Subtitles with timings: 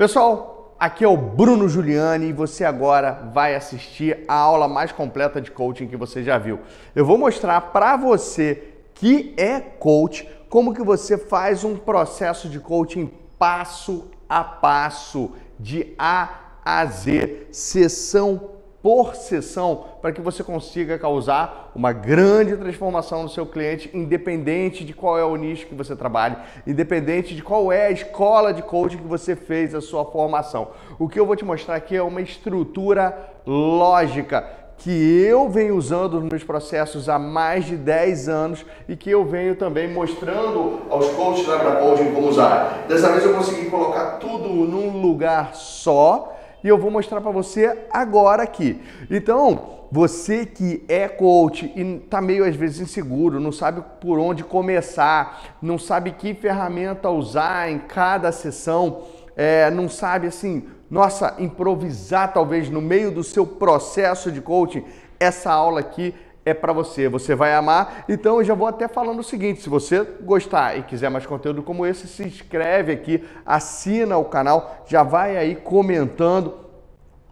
[0.00, 5.42] Pessoal, aqui é o Bruno Giuliani e você agora vai assistir a aula mais completa
[5.42, 6.58] de coaching que você já viu.
[6.96, 12.58] Eu vou mostrar para você que é coach como que você faz um processo de
[12.58, 16.30] coaching passo a passo, de A
[16.64, 18.52] a Z, sessão
[18.82, 24.94] por sessão para que você consiga causar uma grande transformação no seu cliente, independente de
[24.94, 28.98] qual é o nicho que você trabalha, independente de qual é a escola de coaching
[28.98, 30.68] que você fez a sua formação.
[30.98, 33.16] O que eu vou te mostrar aqui é uma estrutura
[33.46, 39.10] lógica que eu venho usando nos meus processos há mais de 10 anos e que
[39.10, 42.86] eu venho também mostrando aos coaches da Coaching como usar.
[42.88, 47.86] Dessa vez eu consegui colocar tudo num lugar só e eu vou mostrar para você
[47.90, 48.80] agora aqui.
[49.10, 54.44] Então, você que é coach e está meio às vezes inseguro, não sabe por onde
[54.44, 59.02] começar, não sabe que ferramenta usar em cada sessão,
[59.36, 64.84] é, não sabe assim, nossa, improvisar talvez no meio do seu processo de coaching,
[65.18, 66.14] essa aula aqui
[66.50, 68.04] é para você, você vai amar.
[68.08, 71.62] Então eu já vou até falando o seguinte, se você gostar e quiser mais conteúdo
[71.62, 76.70] como esse, se inscreve aqui, assina o canal, já vai aí comentando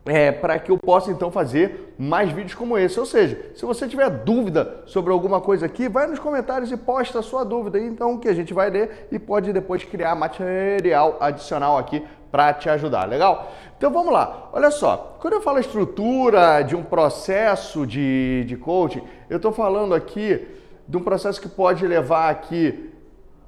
[0.09, 2.99] é, para que eu possa então fazer mais vídeos como esse.
[2.99, 7.19] Ou seja, se você tiver dúvida sobre alguma coisa aqui, vai nos comentários e posta
[7.19, 11.77] a sua dúvida, então que a gente vai ler e pode depois criar material adicional
[11.77, 13.53] aqui para te ajudar, legal?
[13.77, 19.03] Então vamos lá, olha só, quando eu falo estrutura de um processo de, de coaching,
[19.31, 20.47] eu estou falando aqui
[20.87, 22.93] de um processo que pode levar aqui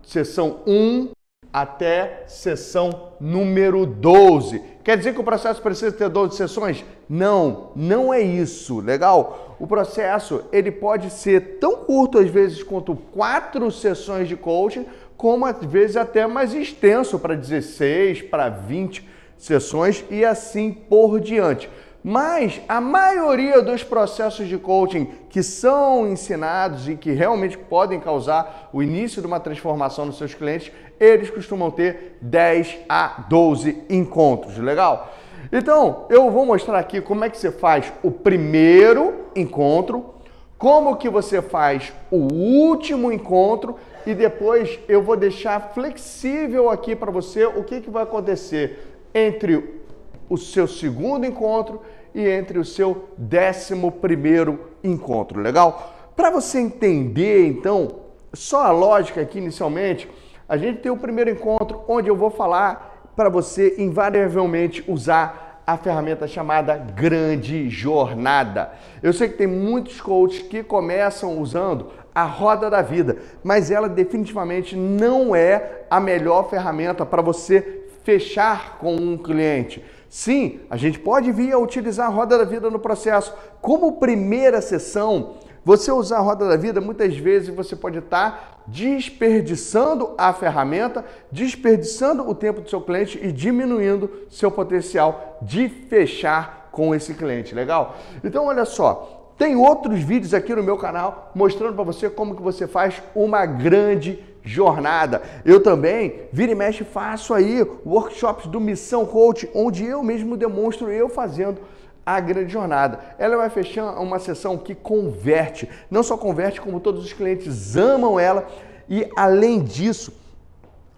[0.02, 1.10] sessão 1
[1.52, 4.62] até sessão número 12.
[4.84, 6.84] Quer dizer que o processo precisa ter 12 sessões?
[7.08, 9.56] Não, não é isso, legal?
[9.58, 14.86] O processo ele pode ser tão curto às vezes quanto quatro sessões de coaching,
[15.20, 21.68] como às vezes até mais extenso para 16, para 20 sessões e assim por diante.
[22.02, 28.70] Mas a maioria dos processos de coaching que são ensinados e que realmente podem causar
[28.72, 34.56] o início de uma transformação nos seus clientes, eles costumam ter 10 a 12 encontros,
[34.56, 35.12] legal?
[35.52, 40.14] Então, eu vou mostrar aqui como é que você faz o primeiro encontro,
[40.56, 47.10] como que você faz o último encontro e depois eu vou deixar flexível aqui para
[47.10, 48.78] você o que, que vai acontecer
[49.14, 49.80] entre
[50.28, 51.80] o seu segundo encontro
[52.14, 56.12] e entre o seu décimo primeiro encontro, legal?
[56.16, 57.88] Para você entender, então,
[58.32, 60.08] só a lógica aqui inicialmente,
[60.48, 65.76] a gente tem o primeiro encontro onde eu vou falar para você invariavelmente usar a
[65.76, 68.72] ferramenta chamada Grande Jornada.
[69.02, 73.88] Eu sei que tem muitos coaches que começam usando a roda da vida, mas ela
[73.88, 79.84] definitivamente não é a melhor ferramenta para você fechar com um cliente.
[80.08, 83.32] Sim, a gente pode vir a utilizar a roda da vida no processo.
[83.60, 90.14] Como primeira sessão, você usar a roda da vida, muitas vezes você pode estar desperdiçando
[90.16, 96.94] a ferramenta, desperdiçando o tempo do seu cliente e diminuindo seu potencial de fechar com
[96.94, 97.96] esse cliente, legal?
[98.24, 102.42] Então, olha só, tem outros vídeos aqui no meu canal mostrando para você como que
[102.42, 105.22] você faz uma grande jornada.
[105.46, 110.92] Eu também, vira e mexe, faço aí workshops do Missão Coach, onde eu mesmo demonstro
[110.92, 111.62] eu fazendo
[112.04, 113.00] a grande jornada.
[113.18, 118.20] Ela vai fechar uma sessão que converte, não só converte, como todos os clientes amam
[118.20, 118.46] ela
[118.90, 120.12] e além disso,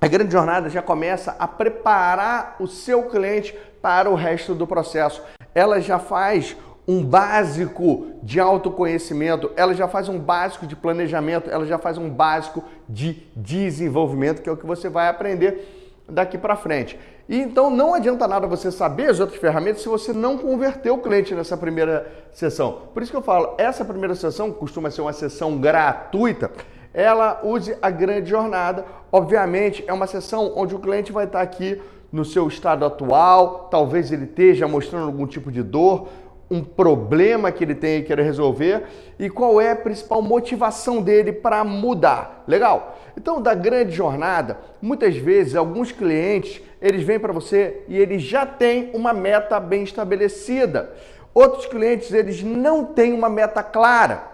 [0.00, 5.22] a grande jornada já começa a preparar o seu cliente para o resto do processo.
[5.54, 6.56] Ela já faz
[6.86, 12.10] um básico de autoconhecimento, ela já faz um básico de planejamento, ela já faz um
[12.10, 16.98] básico de desenvolvimento, que é o que você vai aprender daqui para frente.
[17.28, 20.98] E então não adianta nada você saber as outras ferramentas se você não converter o
[20.98, 22.78] cliente nessa primeira sessão.
[22.92, 26.50] Por isso que eu falo, essa primeira sessão costuma ser uma sessão gratuita.
[26.92, 28.84] Ela use a grande jornada.
[29.10, 31.80] Obviamente, é uma sessão onde o cliente vai estar aqui
[32.12, 36.08] no seu estado atual, talvez ele esteja mostrando algum tipo de dor,
[36.52, 38.84] um problema que ele tem e quer resolver
[39.18, 42.44] e qual é a principal motivação dele para mudar.
[42.46, 42.98] Legal?
[43.16, 48.44] Então, da grande jornada, muitas vezes alguns clientes, eles vêm para você e eles já
[48.44, 50.92] têm uma meta bem estabelecida.
[51.32, 54.30] Outros clientes, eles não têm uma meta clara.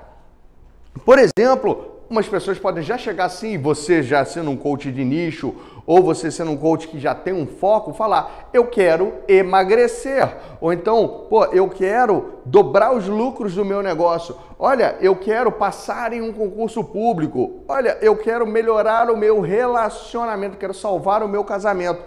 [1.04, 5.54] Por exemplo, umas pessoas podem já chegar assim, você já sendo um coach de nicho,
[5.88, 10.36] ou você sendo um coach que já tem um foco, falar: eu quero emagrecer.
[10.60, 14.36] Ou então, pô, eu quero dobrar os lucros do meu negócio.
[14.58, 17.64] Olha, eu quero passar em um concurso público.
[17.66, 22.02] Olha, eu quero melhorar o meu relacionamento, quero salvar o meu casamento.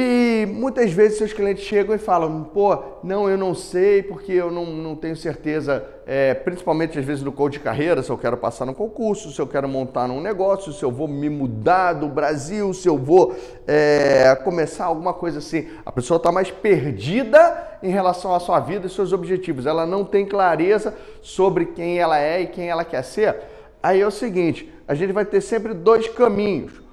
[0.00, 4.48] E muitas vezes seus clientes chegam e falam, pô, não, eu não sei porque eu
[4.48, 8.36] não, não tenho certeza, é, principalmente às vezes no coach de carreira, se eu quero
[8.36, 12.06] passar no concurso, se eu quero montar um negócio, se eu vou me mudar do
[12.06, 13.34] Brasil, se eu vou
[13.66, 15.66] é, começar alguma coisa assim.
[15.84, 19.66] A pessoa está mais perdida em relação à sua vida e seus objetivos.
[19.66, 23.34] Ela não tem clareza sobre quem ela é e quem ela quer ser.
[23.82, 26.86] Aí é o seguinte, a gente vai ter sempre dois caminhos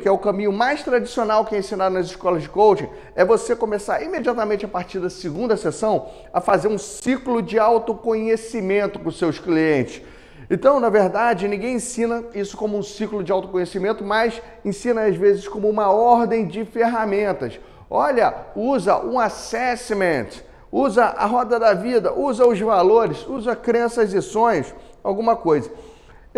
[0.00, 3.56] que é o caminho mais tradicional que é ensinado nas escolas de coaching, é você
[3.56, 9.40] começar imediatamente a partir da segunda sessão a fazer um ciclo de autoconhecimento com seus
[9.40, 10.00] clientes.
[10.48, 15.48] Então, na verdade, ninguém ensina isso como um ciclo de autoconhecimento, mas ensina às vezes
[15.48, 17.58] como uma ordem de ferramentas.
[17.90, 20.28] Olha, usa um assessment,
[20.70, 24.72] usa a roda da vida, usa os valores, usa crenças e sonhos,
[25.02, 25.68] alguma coisa.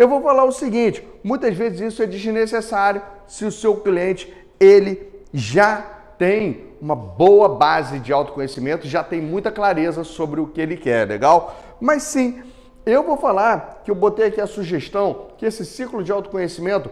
[0.01, 4.99] Eu vou falar o seguinte, muitas vezes isso é desnecessário se o seu cliente ele
[5.31, 5.75] já
[6.17, 11.07] tem uma boa base de autoconhecimento, já tem muita clareza sobre o que ele quer,
[11.07, 11.55] legal?
[11.79, 12.41] Mas sim,
[12.83, 16.89] eu vou falar que eu botei aqui a sugestão que esse ciclo de autoconhecimento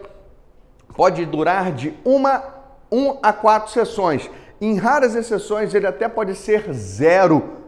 [0.94, 2.44] pode durar de uma
[2.92, 4.30] um a quatro sessões.
[4.60, 7.59] Em raras exceções, ele até pode ser zero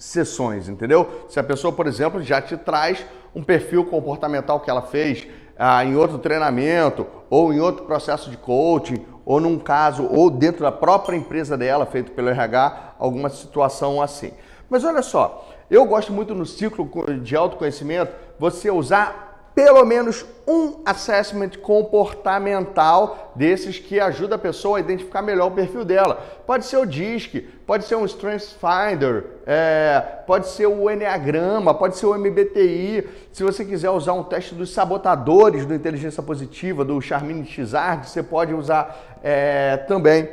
[0.00, 1.26] sessões, entendeu?
[1.28, 3.04] Se a pessoa, por exemplo, já te traz
[3.34, 8.38] um perfil comportamental que ela fez ah, em outro treinamento, ou em outro processo de
[8.38, 14.00] coaching, ou num caso, ou dentro da própria empresa dela, feito pelo RH, alguma situação
[14.00, 14.32] assim.
[14.70, 16.88] Mas olha só, eu gosto muito no ciclo
[17.20, 24.80] de autoconhecimento você usar pelo menos um assessment comportamental desses que ajuda a pessoa a
[24.80, 26.14] identificar melhor o perfil dela.
[26.46, 31.96] Pode ser o DISC, pode ser um Strengths Finder, é, pode ser o Enneagrama, pode
[31.96, 33.08] ser o MBTI.
[33.32, 38.22] Se você quiser usar um teste dos sabotadores do Inteligência Positiva, do Charmine Chizard, você
[38.22, 40.28] pode usar é, também.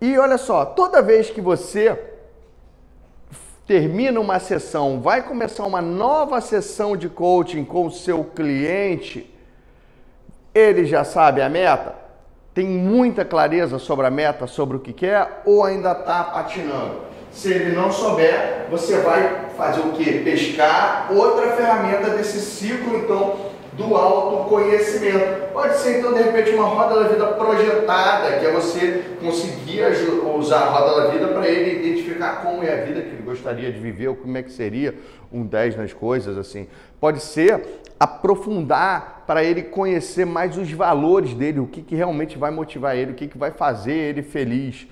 [0.00, 2.17] E olha só, toda vez que você
[3.68, 9.30] termina uma sessão, vai começar uma nova sessão de coaching com o seu cliente,
[10.54, 11.94] ele já sabe a meta?
[12.54, 17.02] Tem muita clareza sobre a meta, sobre o que quer ou ainda está patinando?
[17.30, 20.20] Se ele não souber, você vai fazer o que?
[20.20, 23.36] Pescar outra ferramenta desse ciclo, então,
[23.78, 25.52] do autoconhecimento.
[25.52, 29.84] Pode ser, então, de repente, uma roda da vida projetada, que é você conseguir
[30.36, 33.72] usar a roda da vida para ele identificar como é a vida que ele gostaria
[33.72, 34.94] de viver, ou como é que seria
[35.32, 36.66] um 10 nas coisas, assim.
[37.00, 37.62] Pode ser
[37.98, 43.12] aprofundar para ele conhecer mais os valores dele, o que, que realmente vai motivar ele,
[43.12, 44.88] o que, que vai fazer ele feliz.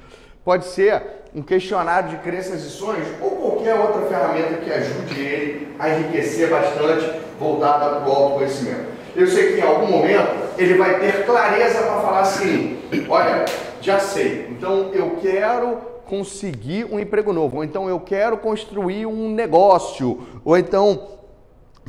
[0.46, 1.02] Pode ser
[1.34, 6.48] um questionário de crenças e sonhos ou qualquer outra ferramenta que ajude ele a enriquecer
[6.48, 8.87] bastante voltada para o autoconhecimento.
[9.16, 12.78] Eu sei que em algum momento ele vai ter clareza para falar assim:
[13.08, 13.44] olha,
[13.81, 19.28] já sei, então eu quero conseguir um emprego novo, ou então eu quero construir um
[19.28, 21.08] negócio, ou então,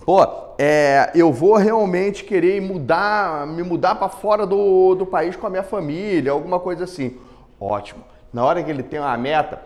[0.03, 0.25] pô,
[0.57, 5.49] é, eu vou realmente querer mudar, me mudar para fora do, do país com a
[5.51, 7.19] minha família, alguma coisa assim.
[7.61, 8.16] Ótimo.
[8.33, 9.61] Na hora que ele tem uma meta,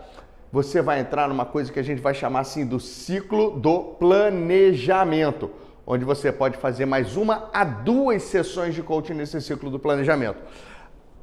[0.50, 5.50] você vai entrar numa coisa que a gente vai chamar assim do ciclo do planejamento
[5.86, 10.38] onde você pode fazer mais uma a duas sessões de coaching nesse ciclo do planejamento.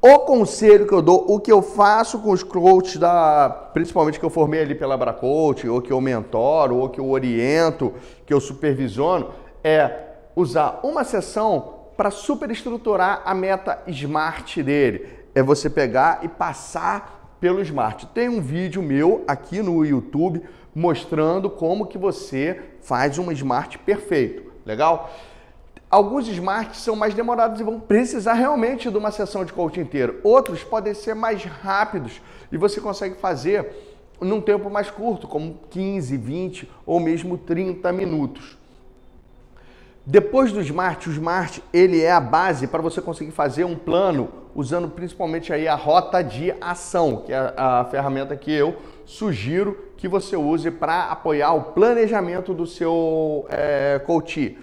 [0.02, 4.24] O conselho que eu dou, o que eu faço com os coaches da, principalmente que
[4.24, 7.92] eu formei ali pela Bracoach, ou que eu mentoro, ou que eu oriento,
[8.24, 9.30] que eu supervisiono,
[9.62, 9.90] é
[10.34, 15.06] usar uma sessão para superestruturar a meta SMART dele.
[15.34, 18.04] É você pegar e passar pelo SMART.
[18.12, 20.42] Tem um vídeo meu aqui no YouTube
[20.74, 24.52] mostrando como que você faz uma SMART perfeito.
[24.64, 25.10] Legal?
[25.90, 30.20] Alguns smarts são mais demorados e vão precisar realmente de uma sessão de coaching inteiro.
[30.22, 33.68] Outros podem ser mais rápidos e você consegue fazer
[34.20, 38.59] num tempo mais curto, como 15, 20 ou mesmo 30 minutos.
[40.06, 44.30] Depois do Smart, o Smart ele é a base para você conseguir fazer um plano
[44.54, 50.08] usando principalmente aí a rota de ação, que é a ferramenta que eu sugiro que
[50.08, 54.56] você use para apoiar o planejamento do seu é, coach.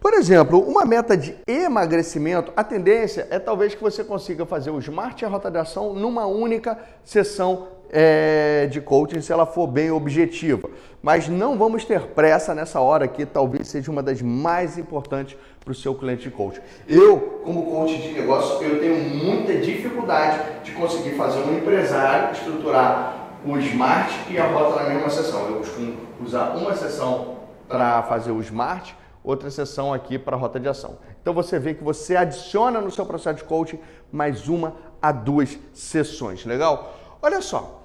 [0.00, 4.78] Por exemplo, uma meta de emagrecimento, a tendência é talvez que você consiga fazer o
[4.78, 9.66] Smart e a rota de ação numa única sessão é, de coaching se ela for
[9.66, 10.68] bem objetiva.
[11.02, 15.72] Mas não vamos ter pressa nessa hora que talvez seja uma das mais importantes para
[15.72, 16.60] o seu cliente de coaching.
[16.88, 23.28] Eu, como coach de negócio, eu tenho muita dificuldade de conseguir fazer um empresário estruturar
[23.44, 25.46] o Smart e a rota na mesma sessão.
[25.48, 30.58] Eu costumo usar uma sessão para fazer o Smart, outra sessão aqui para a rota
[30.58, 30.98] de ação.
[31.20, 33.78] Então você vê que você adiciona no seu processo de coaching
[34.10, 36.96] mais uma a duas sessões, legal?
[37.20, 37.77] Olha só,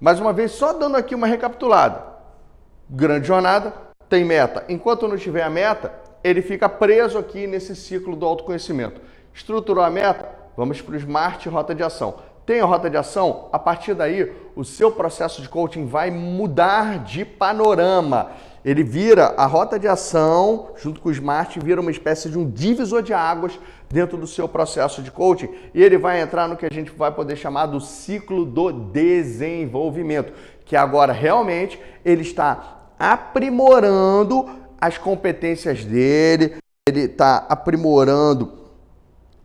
[0.00, 2.02] mais uma vez, só dando aqui uma recapitulada.
[2.88, 3.74] Grande jornada,
[4.08, 4.64] tem meta.
[4.68, 5.92] Enquanto não tiver a meta,
[6.24, 9.00] ele fica preso aqui nesse ciclo do autoconhecimento.
[9.34, 10.28] Estruturou a meta?
[10.56, 12.16] Vamos para o Smart Rota de Ação.
[12.58, 13.48] A rota de ação?
[13.52, 18.30] A partir daí, o seu processo de coaching vai mudar de panorama.
[18.64, 22.50] Ele vira a rota de ação, junto com o Smart, vira uma espécie de um
[22.50, 26.66] divisor de águas dentro do seu processo de coaching e ele vai entrar no que
[26.66, 30.32] a gente vai poder chamar do ciclo do desenvolvimento,
[30.64, 34.48] que agora realmente ele está aprimorando
[34.80, 38.52] as competências dele, ele está aprimorando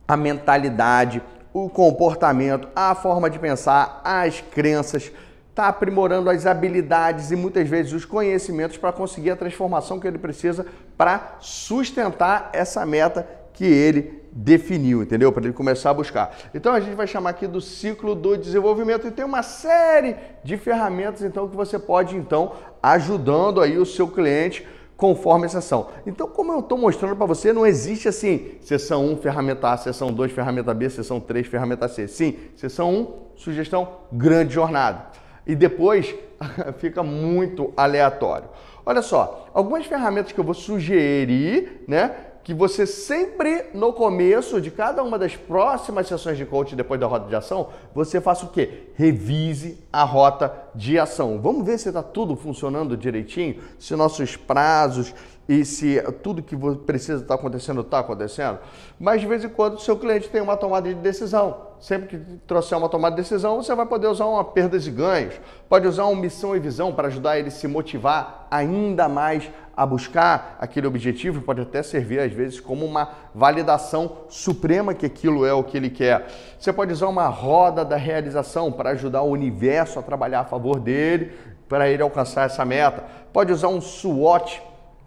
[0.07, 1.21] a mentalidade,
[1.55, 5.09] o comportamento, a forma de pensar, as crenças,
[5.49, 10.17] está aprimorando as habilidades e muitas vezes os conhecimentos para conseguir a transformação que ele
[10.17, 10.65] precisa
[10.97, 15.31] para sustentar essa meta que ele definiu, entendeu?
[15.31, 16.35] Para ele começar a buscar.
[16.53, 20.57] Então a gente vai chamar aqui do ciclo do desenvolvimento e tem uma série de
[20.57, 22.51] ferramentas então que você pode então
[22.83, 25.87] ajudando aí o seu cliente conforme a sessão.
[26.05, 30.11] Então, como eu estou mostrando para você, não existe assim, sessão 1, ferramenta A, sessão
[30.11, 32.07] 2, ferramenta B, sessão 3, ferramenta C.
[32.07, 35.07] Sim, sessão 1, sugestão, grande jornada.
[35.45, 36.15] E depois
[36.79, 38.49] fica muito aleatório.
[38.85, 42.15] Olha só, algumas ferramentas que eu vou sugerir, né?
[42.45, 47.07] que você sempre no começo de cada uma das próximas sessões de coaching depois da
[47.07, 48.91] rota de ação, você faça o quê?
[48.93, 51.39] Revise a rota de ação.
[51.41, 55.13] Vamos ver se está tudo funcionando direitinho, se nossos prazos
[55.47, 56.55] e se tudo que
[56.85, 58.59] precisa estar tá acontecendo está acontecendo.
[58.99, 61.75] Mas de vez em quando seu cliente tem uma tomada de decisão.
[61.79, 62.17] Sempre que
[62.47, 65.35] trouxer uma tomada de decisão, você vai poder usar uma perdas e ganhos.
[65.69, 69.85] Pode usar uma missão e visão para ajudar ele a se motivar ainda mais a
[69.85, 71.41] buscar aquele objetivo.
[71.41, 75.89] Pode até servir às vezes como uma validação suprema que aquilo é o que ele
[75.89, 76.25] quer.
[76.57, 80.64] Você pode usar uma roda da realização para ajudar o universo a trabalhar a favor
[80.73, 81.31] dele,
[81.69, 83.03] para ele alcançar essa meta.
[83.31, 84.61] Pode usar um SWOT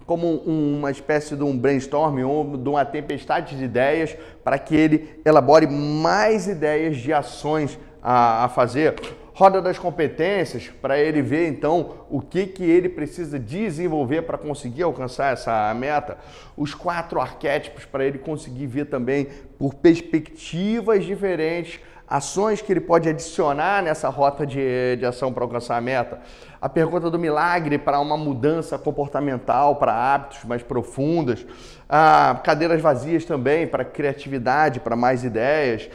[0.06, 5.20] como uma espécie de um brainstorming ou de uma tempestade de ideias para que ele
[5.24, 8.94] elabore mais ideias de ações a, a fazer.
[9.34, 14.82] Roda das competências para ele ver então o que, que ele precisa desenvolver para conseguir
[14.82, 16.16] alcançar essa meta.
[16.56, 23.08] Os quatro arquétipos para ele conseguir ver também por perspectivas diferentes ações que ele pode
[23.08, 26.20] adicionar nessa rota de, de ação para alcançar a meta.
[26.60, 31.46] A pergunta do milagre para uma mudança comportamental, para hábitos mais profundas.
[31.88, 35.88] Ah, cadeiras vazias também para criatividade, para mais ideias.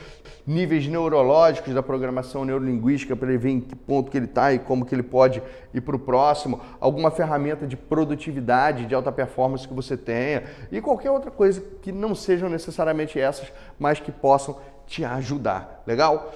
[0.45, 4.59] Níveis neurológicos da programação neurolinguística para ele ver em que ponto que ele está e
[4.59, 5.41] como que ele pode
[5.73, 6.59] ir para o próximo.
[6.79, 10.43] Alguma ferramenta de produtividade, de alta performance que você tenha.
[10.71, 15.83] E qualquer outra coisa que não sejam necessariamente essas, mas que possam te ajudar.
[15.85, 16.33] Legal?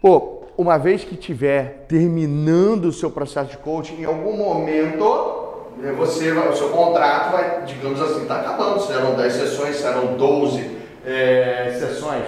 [0.00, 5.44] Pô, uma vez que tiver terminando o seu processo de coaching, em algum momento
[5.76, 8.80] né, você o seu contrato vai, digamos assim, está acabando.
[8.80, 12.24] Serão 10 sessões, serão 12 é, sessões.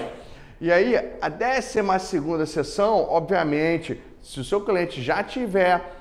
[0.61, 5.97] E aí, a 12 segunda sessão, obviamente, se o seu cliente já tiver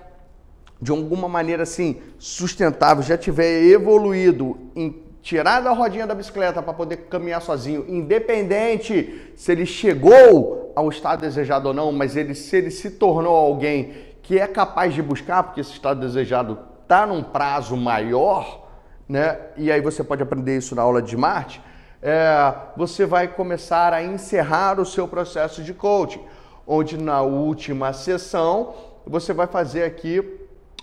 [0.82, 6.72] de alguma maneira assim sustentável, já tiver evoluído em tirar da rodinha da bicicleta para
[6.72, 12.56] poder caminhar sozinho, independente se ele chegou ao estado desejado ou não, mas ele, se
[12.56, 13.92] ele se tornou alguém
[14.24, 18.70] que é capaz de buscar, porque esse estado desejado está num prazo maior,
[19.08, 19.38] né?
[19.58, 21.62] E aí você pode aprender isso na aula de Marte.
[22.02, 26.22] É, você vai começar a encerrar o seu processo de coaching,
[26.66, 30.37] onde na última sessão você vai fazer aqui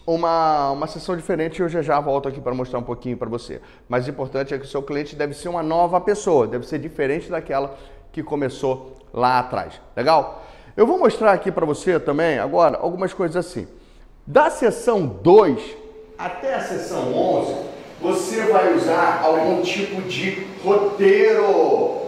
[0.07, 3.29] uma, uma sessão diferente e eu já já volto aqui para mostrar um pouquinho para
[3.29, 3.61] você.
[3.89, 6.79] Mas o importante é que o seu cliente deve ser uma nova pessoa, deve ser
[6.79, 7.77] diferente daquela
[8.13, 9.81] que começou lá atrás.
[9.97, 10.45] Legal?
[10.77, 13.67] Eu vou mostrar aqui para você também agora algumas coisas assim.
[14.27, 15.77] Da sessão 2
[16.19, 17.55] até a sessão 11,
[18.01, 22.04] você vai usar algum tipo de roteiro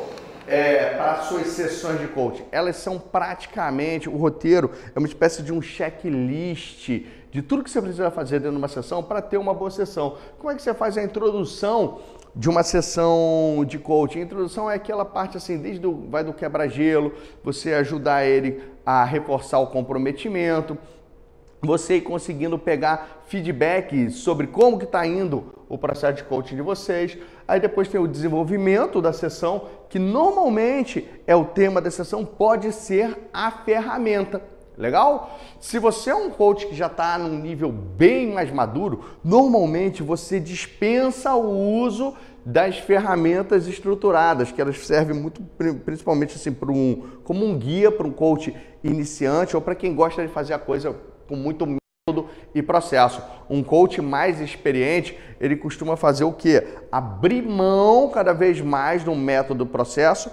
[0.47, 2.45] é, para suas sessões de coaching.
[2.53, 6.88] Elas são praticamente, o roteiro é uma espécie de um checklist
[7.31, 10.17] de tudo que você precisa fazer dentro de uma sessão para ter uma boa sessão.
[10.38, 12.00] Como é que você faz a introdução
[12.35, 14.21] de uma sessão de coaching?
[14.21, 17.12] A introdução é aquela parte assim, desde o, vai do quebra-gelo,
[17.45, 20.79] você ajudar ele a reforçar o comprometimento,
[21.61, 27.19] você conseguindo pegar feedback sobre como que está indo o processo de coaching de vocês.
[27.47, 32.73] Aí depois tem o desenvolvimento da sessão, que normalmente é o tema da sessão, pode
[32.73, 34.43] ser a ferramenta
[34.76, 35.38] Legal?
[35.59, 40.38] Se você é um coach que já está num nível bem mais maduro, normalmente você
[40.38, 42.14] dispensa o uso
[42.45, 45.43] das ferramentas estruturadas, que elas servem muito,
[45.85, 50.25] principalmente assim, para um, como um guia para um coach iniciante ou para quem gosta
[50.25, 50.95] de fazer a coisa
[51.26, 51.66] com muito
[52.59, 53.23] e processo.
[53.49, 56.67] Um coach mais experiente, ele costuma fazer o quê?
[56.91, 60.31] Abrir mão cada vez mais do método processo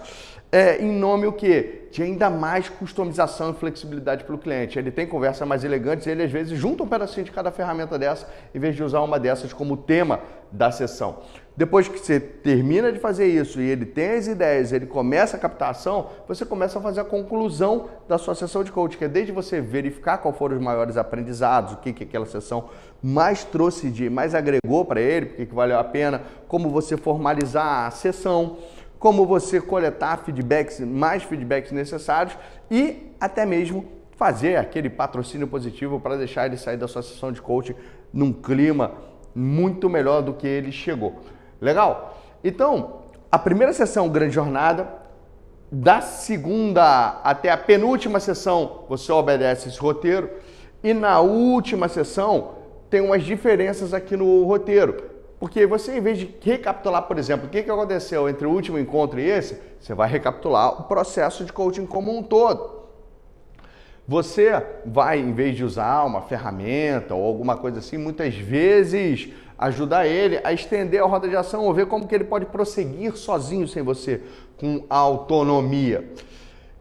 [0.54, 1.88] é, em nome o quê?
[1.92, 4.78] De ainda mais customização e flexibilidade para o cliente.
[4.78, 8.30] Ele tem conversas mais elegantes, ele às vezes junta um pedacinho de cada ferramenta dessa,
[8.54, 10.20] em vez de usar uma dessas como tema
[10.52, 11.18] da sessão.
[11.56, 15.40] Depois que você termina de fazer isso e ele tem as ideias, ele começa a
[15.40, 19.32] captação, você começa a fazer a conclusão da sua sessão de coaching, que é desde
[19.32, 22.70] você verificar qual foram os maiores aprendizados, o que, que aquela sessão
[23.04, 27.86] mais trouxe de, mais agregou para ele, porque que valeu a pena, como você formalizar
[27.86, 28.58] a sessão,
[28.98, 32.36] como você coletar feedbacks, mais feedbacks necessários
[32.72, 37.42] e até mesmo fazer aquele patrocínio positivo para deixar ele sair da sua sessão de
[37.42, 37.76] coaching
[38.12, 38.92] num clima
[39.36, 41.22] muito melhor do que ele chegou.
[41.64, 42.18] Legal?
[42.44, 44.88] Então, a primeira sessão, grande jornada,
[45.72, 50.30] da segunda até a penúltima sessão, você obedece esse roteiro,
[50.84, 52.56] e na última sessão
[52.90, 55.12] tem umas diferenças aqui no roteiro.
[55.40, 59.20] Porque você, em vez de recapitular, por exemplo, o que, aconteceu entre o último encontro
[59.20, 62.84] e esse, você vai recapitular o processo de coaching como um todo.
[64.08, 64.52] Você
[64.86, 69.30] vai, em vez de usar uma ferramenta ou alguma coisa assim, muitas vezes
[69.64, 73.16] ajudar ele a estender a roda de ação ou ver como que ele pode prosseguir
[73.16, 74.22] sozinho sem você,
[74.58, 76.12] com autonomia.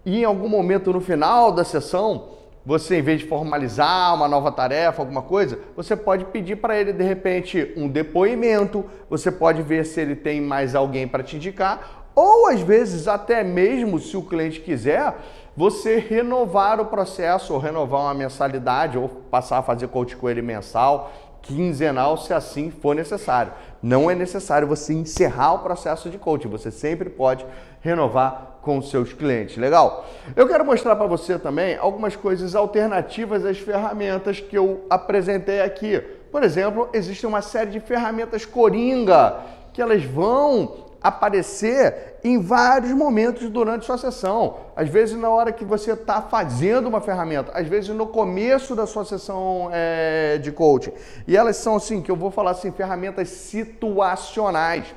[0.05, 2.29] E em algum momento no final da sessão,
[2.65, 6.93] você, em vez de formalizar uma nova tarefa, alguma coisa, você pode pedir para ele,
[6.93, 12.07] de repente, um depoimento, você pode ver se ele tem mais alguém para te indicar,
[12.15, 15.15] ou às vezes, até mesmo, se o cliente quiser,
[15.57, 20.43] você renovar o processo, ou renovar uma mensalidade, ou passar a fazer coach com ele
[20.43, 21.11] mensal,
[21.43, 23.53] quinzenal, se assim for necessário.
[23.83, 27.45] Não é necessário você encerrar o processo de coaching, você sempre pode
[27.81, 29.57] renovar com seus clientes.
[29.57, 30.07] Legal?
[30.37, 36.01] Eu quero mostrar para você também algumas coisas alternativas às ferramentas que eu apresentei aqui.
[36.31, 39.37] Por exemplo, existe uma série de ferramentas coringa
[39.73, 44.59] que elas vão aparecer em vários momentos durante sua sessão.
[44.77, 48.87] Às vezes na hora que você está fazendo uma ferramenta, às vezes no começo da
[48.87, 50.93] sua sessão é, de coaching.
[51.27, 54.95] E elas são assim, que eu vou falar assim, ferramentas situacionais.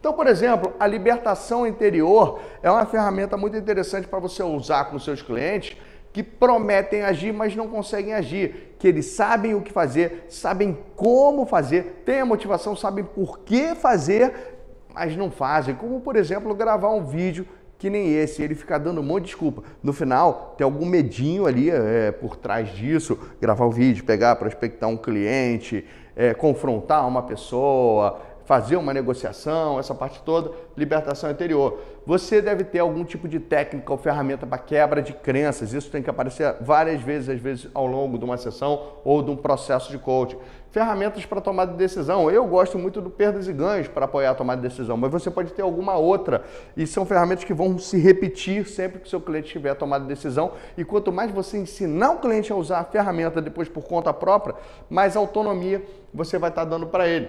[0.00, 4.98] Então, por exemplo, a libertação interior é uma ferramenta muito interessante para você usar com
[4.98, 5.76] seus clientes
[6.12, 11.46] que prometem agir, mas não conseguem agir, que eles sabem o que fazer, sabem como
[11.46, 14.51] fazer, têm a motivação, sabem por que fazer,
[14.94, 15.74] mas não fazem.
[15.74, 17.46] Como, por exemplo, gravar um vídeo
[17.78, 19.64] que nem esse, ele fica dando um monte de desculpa.
[19.82, 24.88] No final, tem algum medinho ali é, por trás disso, gravar um vídeo, pegar, prospectar
[24.88, 31.80] um cliente, é, confrontar uma pessoa, fazer uma negociação, essa parte toda, libertação interior.
[32.06, 35.72] Você deve ter algum tipo de técnica ou ferramenta para quebra de crenças.
[35.72, 39.30] Isso tem que aparecer várias vezes, às vezes ao longo de uma sessão ou de
[39.30, 40.38] um processo de coaching.
[40.72, 42.30] Ferramentas para tomada de decisão.
[42.30, 45.30] Eu gosto muito do perdas e ganhos para apoiar a tomada de decisão, mas você
[45.30, 46.44] pode ter alguma outra.
[46.74, 50.52] E são ferramentas que vão se repetir sempre que o seu cliente tiver tomado decisão.
[50.78, 54.54] E quanto mais você ensinar o cliente a usar a ferramenta depois por conta própria,
[54.88, 57.28] mais autonomia você vai estar dando para ele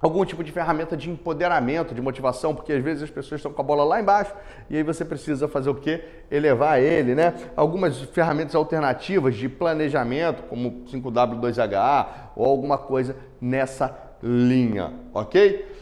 [0.00, 3.62] algum tipo de ferramenta de empoderamento, de motivação, porque às vezes as pessoas estão com
[3.62, 4.32] a bola lá embaixo
[4.68, 6.04] e aí você precisa fazer o quê?
[6.30, 7.34] Elevar ele, né?
[7.56, 12.06] Algumas ferramentas alternativas de planejamento, como 5W2H
[12.36, 15.76] ou alguma coisa nessa linha, ok?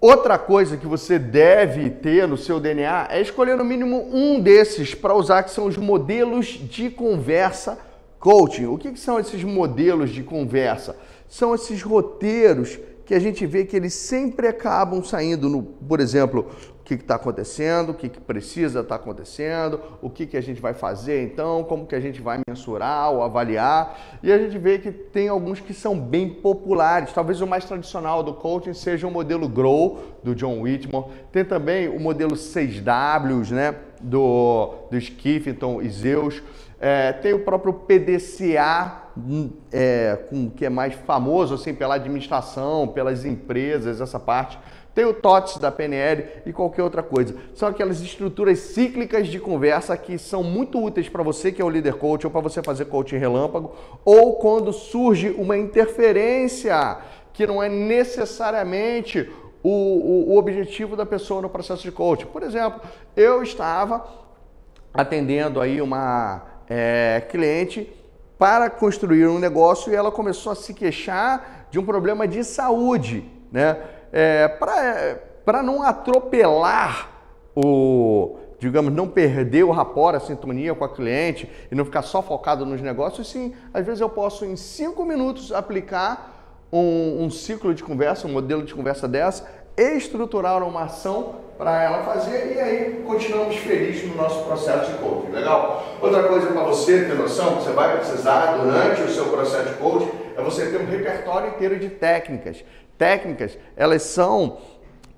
[0.00, 4.96] Outra coisa que você deve ter no seu DNA é escolher no mínimo um desses
[4.96, 7.78] para usar, que são os modelos de conversa
[8.18, 8.66] coaching.
[8.66, 10.96] O que, que são esses modelos de conversa?
[11.28, 16.48] São esses roteiros que a gente vê que eles sempre acabam saindo no, por exemplo,
[16.80, 20.40] o que está acontecendo, o que, que precisa estar tá acontecendo, o que, que a
[20.40, 24.18] gente vai fazer então, como que a gente vai mensurar ou avaliar.
[24.22, 27.12] E a gente vê que tem alguns que são bem populares.
[27.12, 31.06] Talvez o mais tradicional do coaching seja o modelo Grow, do John Whitmore.
[31.30, 36.42] Tem também o modelo 6Ws, né, do, do Skiffington e Zeus.
[36.84, 42.88] É, tem o próprio PDCA, hum, é, com, que é mais famoso assim, pela administração,
[42.88, 44.58] pelas empresas, essa parte.
[44.92, 47.36] Tem o TOTS da PNL e qualquer outra coisa.
[47.54, 51.70] São aquelas estruturas cíclicas de conversa que são muito úteis para você que é o
[51.70, 53.72] líder coach ou para você fazer coaching relâmpago
[54.04, 56.98] ou quando surge uma interferência
[57.32, 59.30] que não é necessariamente
[59.62, 62.26] o, o, o objetivo da pessoa no processo de coaching.
[62.26, 62.80] Por exemplo,
[63.16, 64.04] eu estava
[64.92, 67.92] atendendo aí uma é, cliente
[68.38, 73.24] para construir um negócio e ela começou a se queixar de um problema de saúde,
[73.50, 73.76] né?
[74.10, 74.48] É,
[75.44, 77.10] para não atropelar
[77.54, 82.22] o, digamos, não perder o rapport, a sintonia com a cliente e não ficar só
[82.22, 87.74] focado nos negócios, sim, às vezes eu posso em cinco minutos aplicar um, um ciclo
[87.74, 93.02] de conversa, um modelo de conversa dessa, estruturar uma ação para ela fazer e aí
[93.06, 95.84] continuamos felizes no nosso processo de coaching, legal?
[96.00, 99.74] Outra coisa para você ter noção que você vai precisar durante o seu processo de
[99.76, 102.64] coaching é você ter um repertório inteiro de técnicas.
[102.98, 104.58] Técnicas, elas são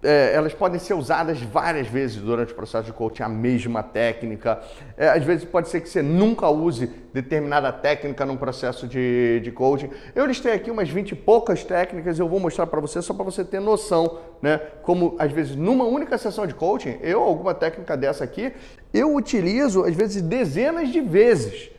[0.04, 4.60] é, elas podem ser usadas várias vezes durante o processo de coaching, a mesma técnica.
[4.96, 9.50] É, às vezes pode ser que você nunca use determinada técnica num processo de, de
[9.50, 9.90] coaching.
[10.14, 13.24] Eu listei aqui umas 20 e poucas técnicas, eu vou mostrar para você só para
[13.24, 14.58] você ter noção, né?
[14.82, 18.52] Como às vezes numa única sessão de coaching, eu, alguma técnica dessa aqui,
[18.92, 21.70] eu utilizo às vezes dezenas de vezes.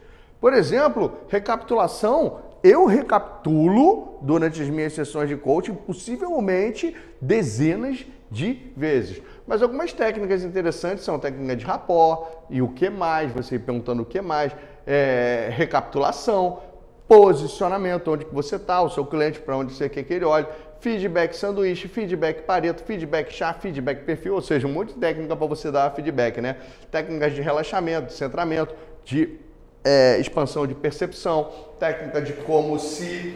[0.42, 9.22] Por exemplo, recapitulação eu recapitulo durante as minhas sessões de coaching possivelmente dezenas de vezes.
[9.48, 14.06] Mas algumas técnicas interessantes são técnica de rapó e o que mais, você perguntando o
[14.06, 14.52] que mais,
[14.86, 16.60] é, recapitulação,
[17.08, 20.48] posicionamento, onde que você está, o seu cliente para onde você quer que ele olhe,
[20.80, 25.48] feedback sanduíche, feedback pareto, feedback chá, feedback perfil, ou seja, um monte de técnica para
[25.48, 26.58] você dar feedback, né?
[26.92, 29.40] Técnicas de relaxamento, de centramento, de
[29.84, 33.36] é, expansão de percepção, técnica de como se,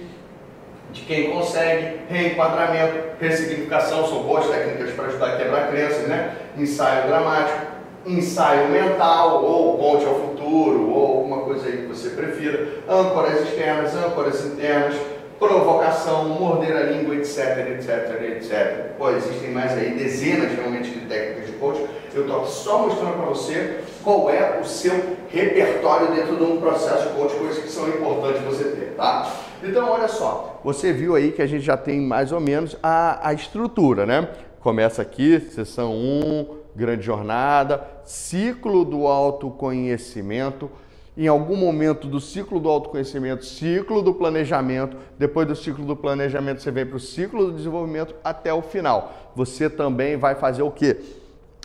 [0.92, 6.36] de quem consegue, reenquadramento, ressignificação, são boas técnicas para ajudar a quebrar crenças, né?
[6.58, 7.60] Ensaio dramático,
[8.06, 13.96] ensaio mental, ou ponte ao futuro, ou alguma coisa aí que você prefira, âncoras externas,
[13.96, 14.96] âncoras internas,
[15.38, 18.98] provocação, morder a língua, etc, etc, etc.
[18.98, 21.88] Pô, existem mais aí dezenas realmente de técnicas de coaching.
[22.14, 24.94] Eu estou só mostrando para você qual é o seu
[25.30, 29.32] repertório dentro de um processo de coaching, coisas que são importantes você ter, tá?
[29.62, 33.28] Então, olha só, você viu aí que a gente já tem mais ou menos a,
[33.28, 34.30] a estrutura, né?
[34.62, 40.70] Começa aqui, sessão 1, grande jornada, ciclo do autoconhecimento,
[41.18, 46.62] em algum momento do ciclo do autoconhecimento, ciclo do planejamento, depois do ciclo do planejamento
[46.62, 49.14] você vem para o ciclo do desenvolvimento até o final.
[49.36, 50.98] Você também vai fazer o quê?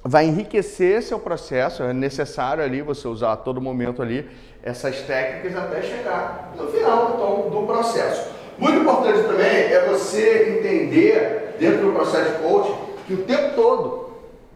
[0.02, 4.28] Vai enriquecer seu processo, é necessário ali você usar a todo momento ali
[4.64, 8.30] essas técnicas até chegar no final então, do processo.
[8.58, 12.74] Muito importante também é você entender dentro do processo de coaching
[13.06, 14.04] que o tempo todo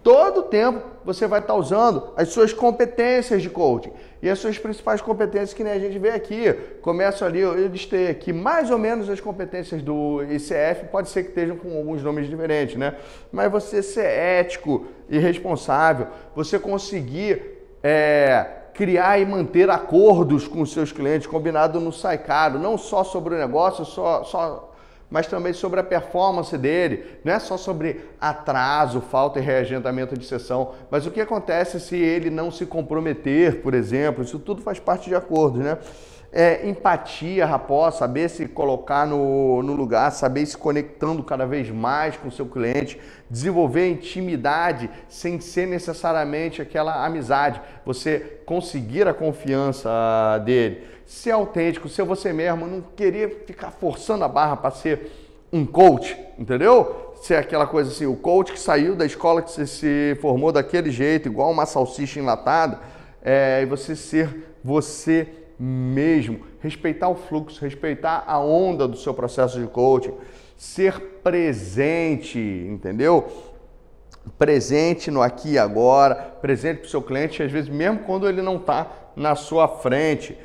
[0.08, 3.92] Todo tempo você vai estar usando as suas competências de coaching.
[4.22, 6.50] E as suas principais competências que nem a gente vê aqui.
[6.80, 11.28] Começo ali, eu listei aqui mais ou menos as competências do ICF, pode ser que
[11.28, 12.94] estejam com alguns nomes diferentes, né?
[13.30, 17.42] Mas você ser ético e responsável, você conseguir
[17.82, 18.46] é,
[18.78, 23.34] criar e manter acordos com os seus clientes, combinado no sai caro, não só sobre
[23.34, 24.72] o negócio, só, só
[25.10, 27.18] mas também sobre a performance dele.
[27.24, 31.96] Não é só sobre atraso, falta e reagendamento de sessão, mas o que acontece se
[31.96, 34.22] ele não se comprometer, por exemplo.
[34.22, 35.76] Isso tudo faz parte de acordos, né?
[36.30, 42.18] É, empatia, rapó, saber se colocar no, no lugar, saber se conectando cada vez mais
[42.18, 49.88] com o seu cliente, desenvolver intimidade sem ser necessariamente aquela amizade, você conseguir a confiança
[50.44, 55.10] dele ser autêntico, ser você mesmo, não querer ficar forçando a barra para ser
[55.50, 57.14] um coach, entendeu?
[57.22, 60.90] Ser aquela coisa assim, o coach que saiu da escola que você se formou daquele
[60.90, 62.78] jeito, igual uma salsicha enlatada,
[63.22, 65.26] é, e você ser você
[65.58, 70.14] mesmo, respeitar o fluxo, respeitar a onda do seu processo de coaching,
[70.56, 73.26] ser presente, entendeu?
[74.38, 78.42] Presente no aqui e agora, presente para o seu cliente, às vezes mesmo quando ele
[78.42, 80.36] não está na sua frente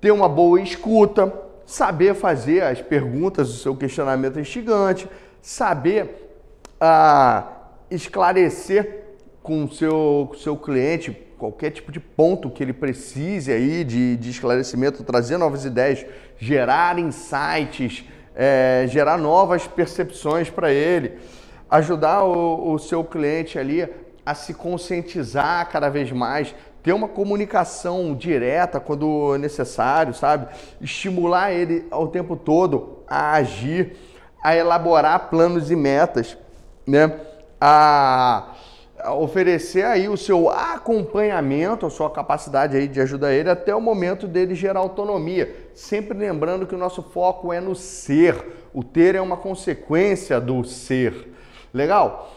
[0.00, 1.32] ter uma boa escuta,
[1.66, 5.08] saber fazer as perguntas do seu questionamento instigante,
[5.42, 6.32] saber
[6.80, 7.46] ah,
[7.90, 9.04] esclarecer
[9.42, 14.30] com o seu, seu cliente qualquer tipo de ponto que ele precise aí de, de
[14.30, 16.04] esclarecimento, trazer novas ideias,
[16.38, 18.04] gerar insights,
[18.36, 21.18] é, gerar novas percepções para ele,
[21.70, 23.88] ajudar o, o seu cliente ali
[24.24, 30.46] a se conscientizar cada vez mais ter uma comunicação direta quando necessário, sabe?
[30.80, 33.96] Estimular ele ao tempo todo a agir,
[34.42, 36.36] a elaborar planos e metas,
[36.86, 37.18] né?
[37.60, 38.49] A,
[39.08, 44.26] oferecer aí o seu acompanhamento, a sua capacidade aí de ajudar ele até o momento
[44.26, 45.70] dele gerar autonomia.
[45.74, 48.68] Sempre lembrando que o nosso foco é no ser.
[48.72, 51.34] O ter é uma consequência do ser.
[51.72, 52.30] Legal?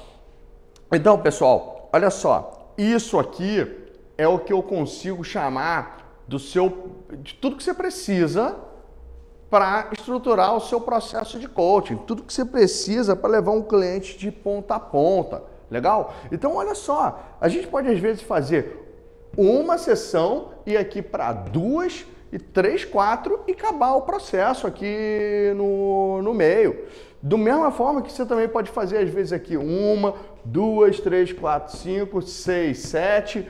[0.92, 3.68] Então, pessoal, olha só, isso aqui
[4.18, 8.56] é o que eu consigo chamar do seu de tudo que você precisa
[9.50, 14.18] para estruturar o seu processo de coaching, tudo que você precisa para levar um cliente
[14.18, 15.53] de ponta a ponta.
[15.74, 16.14] Legal?
[16.32, 18.80] Então, olha só, a gente pode às vezes fazer
[19.36, 26.22] uma sessão e aqui para duas e três, quatro e acabar o processo aqui no,
[26.22, 26.86] no meio.
[27.22, 30.14] Do mesma forma que você também pode fazer às vezes aqui uma,
[30.46, 33.50] duas, três, quatro, cinco, seis, sete,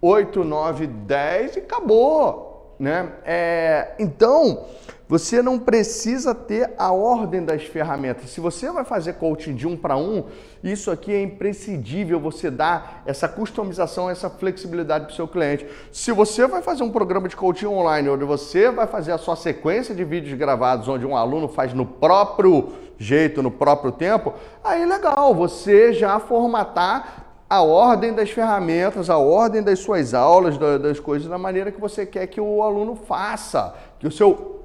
[0.00, 3.12] oito, nove, dez e acabou, né?
[3.24, 4.66] É, então
[5.12, 8.30] você não precisa ter a ordem das ferramentas.
[8.30, 10.24] Se você vai fazer coaching de um para um,
[10.64, 15.66] isso aqui é imprescindível você dar essa customização, essa flexibilidade para o seu cliente.
[15.92, 19.36] Se você vai fazer um programa de coaching online, onde você vai fazer a sua
[19.36, 24.32] sequência de vídeos gravados, onde um aluno faz no próprio jeito, no próprio tempo,
[24.64, 30.98] aí legal, você já formatar a ordem das ferramentas, a ordem das suas aulas, das
[30.98, 34.64] coisas, da maneira que você quer que o aluno faça, que o seu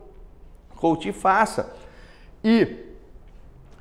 [0.78, 1.76] coach faça.
[2.42, 2.78] E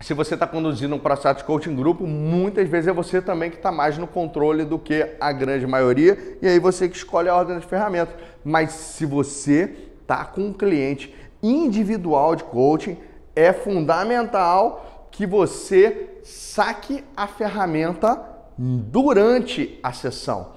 [0.01, 3.59] se você está conduzindo um processo de coaching grupo, muitas vezes é você também que
[3.59, 7.37] está mais no controle do que a grande maioria, e aí você que escolhe a
[7.37, 8.17] ordem das ferramentas.
[8.45, 12.99] Mas se você está com um cliente individual de coaching,
[13.37, 20.53] é fundamental que você saque a ferramenta durante a sessão.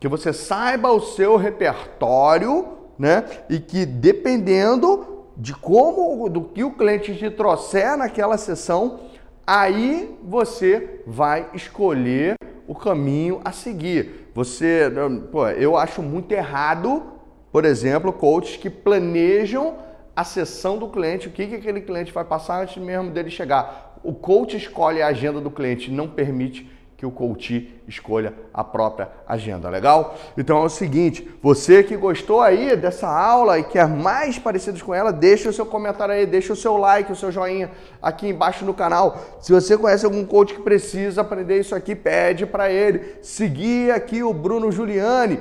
[0.00, 3.24] Que você saiba o seu repertório, né?
[3.48, 9.00] E que dependendo de como, do que o cliente te trouxer naquela sessão,
[9.46, 12.34] aí você vai escolher
[12.66, 14.30] o caminho a seguir.
[14.34, 14.90] Você,
[15.30, 17.02] pô, eu acho muito errado,
[17.50, 19.76] por exemplo, coaches que planejam
[20.14, 23.98] a sessão do cliente, o que, que aquele cliente vai passar antes mesmo dele chegar.
[24.04, 26.70] O coach escolhe a agenda do cliente, não permite
[27.02, 30.16] que o coach escolha a própria agenda, legal?
[30.38, 34.94] Então é o seguinte, você que gostou aí dessa aula e quer mais parecidos com
[34.94, 38.64] ela, deixa o seu comentário aí, deixa o seu like, o seu joinha aqui embaixo
[38.64, 39.18] no canal.
[39.40, 43.16] Se você conhece algum coach que precisa aprender isso aqui, pede para ele.
[43.20, 45.40] Seguir aqui o Bruno Giuliani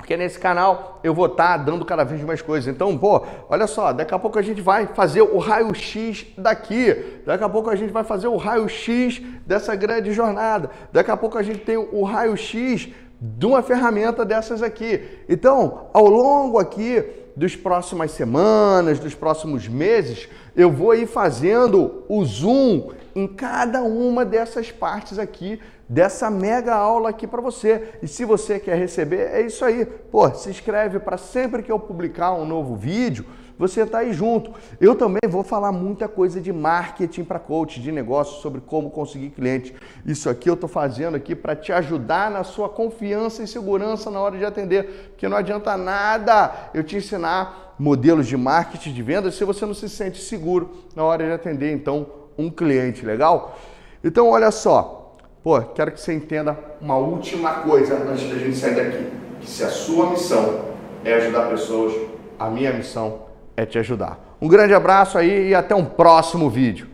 [0.00, 2.66] porque nesse canal eu vou estar tá dando cada vez mais coisas.
[2.74, 7.20] Então, pô, olha só, daqui a pouco a gente vai fazer o raio-x daqui.
[7.26, 10.70] Daqui a pouco a gente vai fazer o raio-x dessa grande jornada.
[10.90, 12.88] Daqui a pouco a gente tem o raio-x
[13.20, 15.02] de uma ferramenta dessas aqui.
[15.28, 17.04] Então, ao longo aqui
[17.36, 24.24] dos próximas semanas, dos próximos meses, eu vou ir fazendo o zoom em cada uma
[24.24, 27.94] dessas partes aqui dessa mega aula aqui para você.
[28.00, 29.84] E se você quer receber, é isso aí.
[29.84, 33.26] Pô, se inscreve para sempre que eu publicar um novo vídeo,
[33.58, 34.52] você tá aí junto.
[34.80, 39.30] Eu também vou falar muita coisa de marketing para coach, de negócio, sobre como conseguir
[39.30, 39.74] cliente.
[40.06, 44.20] Isso aqui eu tô fazendo aqui para te ajudar na sua confiança e segurança na
[44.20, 49.34] hora de atender, porque não adianta nada eu te ensinar modelos de marketing de vendas
[49.34, 53.58] se você não se sente seguro na hora de atender então um cliente, legal?
[54.02, 55.00] Então olha só,
[55.42, 59.06] Pô, quero que você entenda uma última coisa antes da gente sair daqui.
[59.40, 60.66] Que se a sua missão
[61.02, 61.94] é ajudar pessoas,
[62.38, 63.22] a minha missão
[63.56, 64.36] é te ajudar.
[64.38, 66.89] Um grande abraço aí e até um próximo vídeo.